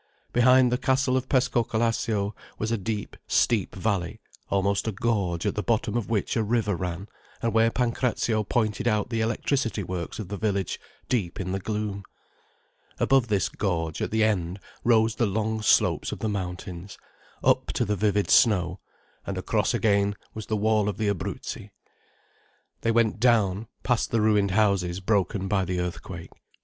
Behind 0.33 0.71
the 0.71 0.79
castle 0.79 1.15
of 1.15 1.29
Pescocalascio 1.29 2.33
was 2.57 2.71
a 2.71 2.77
deep, 2.79 3.15
steep 3.27 3.75
valley, 3.75 4.19
almost 4.49 4.87
a 4.87 4.91
gorge, 4.91 5.45
at 5.45 5.53
the 5.53 5.61
bottom 5.61 5.95
of 5.95 6.09
which 6.09 6.35
a 6.35 6.41
river 6.41 6.75
ran, 6.75 7.07
and 7.43 7.53
where 7.53 7.69
Pancrazio 7.69 8.43
pointed 8.43 8.87
out 8.87 9.11
the 9.11 9.21
electricity 9.21 9.83
works 9.83 10.17
of 10.17 10.27
the 10.29 10.37
village, 10.37 10.79
deep 11.07 11.39
in 11.39 11.51
the 11.51 11.59
gloom. 11.59 12.01
Above 12.99 13.27
this 13.27 13.47
gorge, 13.47 14.01
at 14.01 14.09
the 14.09 14.23
end, 14.23 14.59
rose 14.83 15.13
the 15.17 15.27
long 15.27 15.61
slopes 15.61 16.11
of 16.11 16.17
the 16.17 16.27
mountains, 16.27 16.97
up 17.43 17.67
to 17.67 17.85
the 17.85 17.95
vivid 17.95 18.31
snow—and 18.31 19.37
across 19.37 19.71
again 19.71 20.15
was 20.33 20.47
the 20.47 20.57
wall 20.57 20.89
of 20.89 20.97
the 20.97 21.09
Abruzzi. 21.09 21.69
They 22.81 22.89
went 22.89 23.19
down, 23.19 23.67
past 23.83 24.09
the 24.09 24.21
ruined 24.21 24.49
houses 24.49 24.99
broken 24.99 25.47
by 25.47 25.63
the 25.63 25.79
earthquake. 25.79 26.31